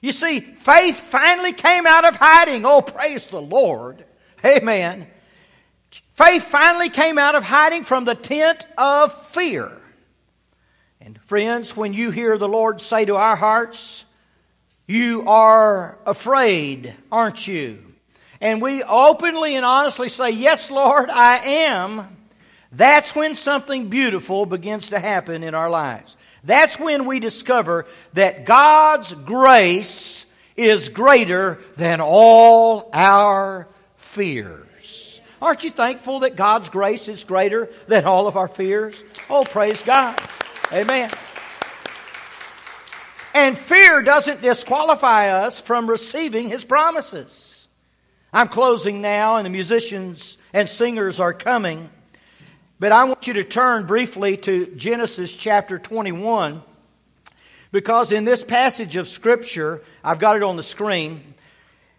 [0.00, 2.66] You see, faith finally came out of hiding.
[2.66, 4.04] Oh, praise the Lord.
[4.44, 5.06] Amen.
[6.12, 9.72] Faith finally came out of hiding from the tent of fear.
[11.00, 14.04] And friends, when you hear the Lord say to our hearts,
[14.86, 17.82] You are afraid, aren't you?
[18.40, 22.14] And we openly and honestly say, Yes, Lord, I am.
[22.70, 26.16] That's when something beautiful begins to happen in our lives.
[26.44, 30.26] That's when we discover that God's grace
[30.56, 33.66] is greater than all our
[33.96, 35.20] fears.
[35.40, 39.02] Aren't you thankful that God's grace is greater than all of our fears?
[39.28, 40.18] Oh, praise God.
[40.72, 41.10] Amen.
[43.34, 47.66] And fear doesn't disqualify us from receiving His promises.
[48.32, 51.90] I'm closing now, and the musicians and singers are coming.
[52.80, 56.62] But I want you to turn briefly to Genesis chapter 21
[57.70, 61.34] because in this passage of Scripture, I've got it on the screen,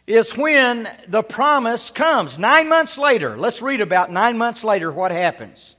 [0.05, 2.37] is when the promise comes.
[2.37, 5.75] Nine months later, let's read about nine months later what happens.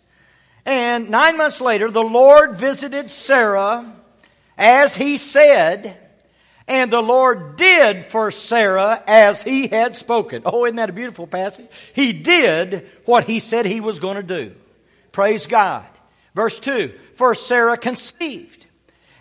[0.64, 3.92] And nine months later, the Lord visited Sarah
[4.56, 5.98] as he said,
[6.66, 10.42] and the Lord did for Sarah as he had spoken.
[10.46, 11.68] Oh, isn't that a beautiful passage?
[11.92, 14.54] He did what he said he was going to do.
[15.16, 15.86] Praise God.
[16.34, 18.66] Verse 2 For Sarah conceived,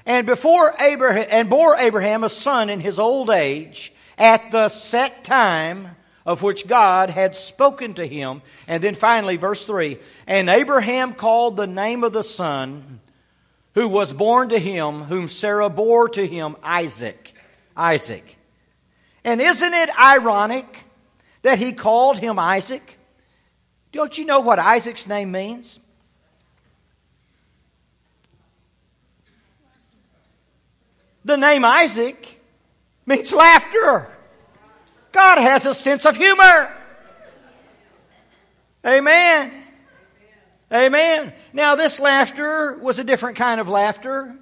[0.05, 5.23] and before Abraham, and bore Abraham a son in his old age at the set
[5.23, 8.41] time of which God had spoken to him.
[8.67, 12.99] And then finally, verse 3 And Abraham called the name of the son
[13.73, 17.33] who was born to him, whom Sarah bore to him, Isaac.
[17.73, 18.37] Isaac.
[19.23, 20.77] And isn't it ironic
[21.43, 22.99] that he called him Isaac?
[23.93, 25.79] Don't you know what Isaac's name means?
[31.25, 32.39] The name Isaac
[33.05, 34.07] means laughter.
[35.11, 36.71] God has a sense of humor.
[38.85, 39.51] Amen.
[40.71, 41.33] Amen.
[41.51, 44.35] Now, this laughter was a different kind of laughter.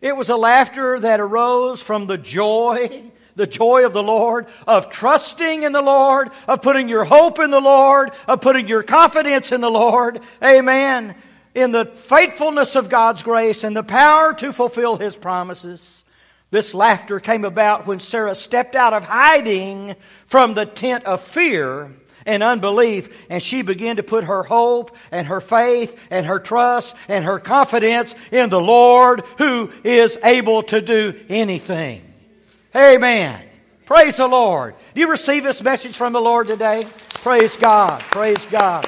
[0.00, 4.88] It was a laughter that arose from the joy, the joy of the Lord, of
[4.88, 9.52] trusting in the Lord, of putting your hope in the Lord, of putting your confidence
[9.52, 10.20] in the Lord.
[10.42, 11.14] Amen.
[11.54, 16.04] In the faithfulness of God's grace and the power to fulfill His promises.
[16.50, 21.92] This laughter came about when Sarah stepped out of hiding from the tent of fear
[22.24, 26.94] and unbelief, and she began to put her hope and her faith and her trust
[27.08, 32.02] and her confidence in the Lord who is able to do anything.
[32.74, 33.44] Amen.
[33.86, 34.74] Praise the Lord.
[34.94, 36.84] Do you receive this message from the Lord today?
[37.22, 38.00] Praise God.
[38.00, 38.86] Praise God.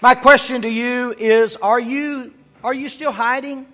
[0.00, 3.66] My question to you is are you are you still hiding?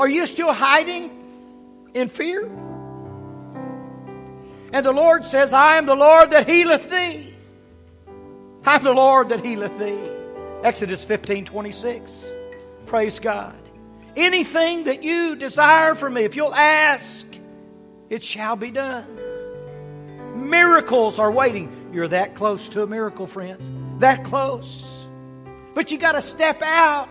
[0.00, 1.10] Are you still hiding
[1.92, 2.46] in fear?
[4.72, 7.34] And the Lord says, I am the Lord that healeth thee.
[8.64, 10.00] I'm the Lord that healeth thee.
[10.62, 12.32] Exodus 15 26.
[12.86, 13.54] Praise God.
[14.16, 17.26] Anything that you desire from me, if you'll ask,
[18.08, 19.04] it shall be done.
[20.34, 21.90] Miracles are waiting.
[21.92, 23.68] You're that close to a miracle, friends.
[24.00, 24.82] That close.
[25.74, 27.10] But you got to step out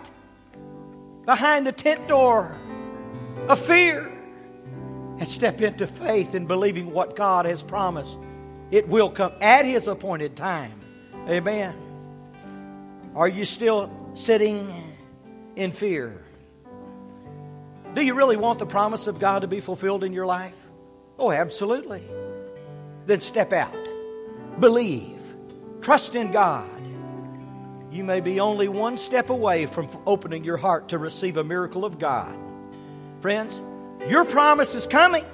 [1.28, 2.58] behind the tent door
[3.50, 4.06] of fear
[5.18, 8.18] and step into faith in believing what God has promised.
[8.72, 10.80] It will come at His appointed time.
[11.28, 11.76] Amen.
[13.16, 14.72] Are you still sitting
[15.56, 16.24] in fear?
[17.96, 20.56] Do you really want the promise of God to be fulfilled in your life?
[21.18, 22.04] Oh, absolutely.
[23.08, 23.76] Then step out.
[24.60, 25.22] Believe.
[25.82, 26.70] Trust in God.
[27.92, 31.84] You may be only one step away from opening your heart to receive a miracle
[31.84, 32.38] of God.
[33.22, 33.62] Friends,
[34.08, 35.26] your promise is coming.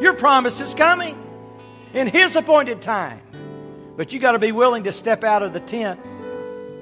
[0.00, 1.22] Your promise is coming
[1.92, 3.20] in His appointed time.
[3.96, 6.00] But you got to be willing to step out of the tent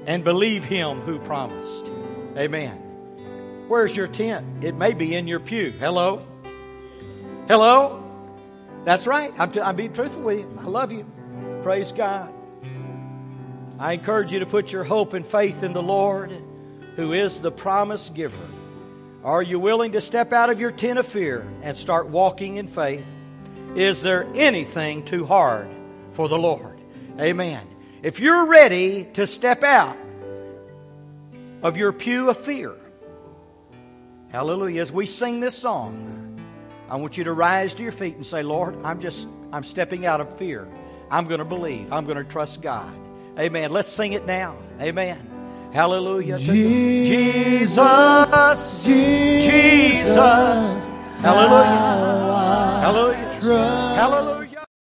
[0.07, 1.91] and believe Him who promised.
[2.37, 3.67] Amen.
[3.69, 4.63] Where's your tent?
[4.63, 5.71] It may be in your pew.
[5.71, 6.25] Hello?
[7.49, 8.05] Hello?
[8.85, 9.33] That's right.
[9.37, 10.59] I'm, t- I'm being truthful with you.
[10.61, 11.05] I love you.
[11.63, 12.33] Praise God.
[13.79, 16.31] I encourage you to put your hope and faith in the Lord,
[16.95, 18.37] who is the promise giver.
[19.27, 22.69] Are you willing to step out of your tent of fear and start walking in
[22.69, 23.05] faith?
[23.75, 25.69] Is there anything too hard
[26.13, 26.81] for the Lord?
[27.19, 27.67] Amen.
[28.05, 29.97] If you're ready to step out
[31.61, 32.73] of your pew of fear,
[34.29, 36.41] hallelujah, as we sing this song,
[36.89, 40.07] I want you to rise to your feet and say, Lord, I'm just, I'm stepping
[40.07, 40.69] out of fear.
[41.11, 41.93] I'm going to believe.
[41.93, 42.97] I'm going to trust God.
[43.37, 43.73] Amen.
[43.73, 44.57] Let's sing it now.
[44.81, 45.36] Amen.
[45.73, 46.39] Hallelujah.
[46.39, 47.75] Jesus,
[48.85, 48.85] Jesus.
[48.85, 50.15] Jesus.
[51.21, 52.81] Hallelujah.
[52.81, 53.97] Hallelujah.
[53.97, 54.46] Hallelujah.